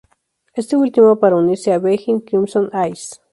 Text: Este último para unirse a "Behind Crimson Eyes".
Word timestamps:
Este 0.59 0.75
último 0.85 1.09
para 1.21 1.35
unirse 1.35 1.71
a 1.73 1.77
"Behind 1.77 2.25
Crimson 2.25 2.71
Eyes". 2.75 3.21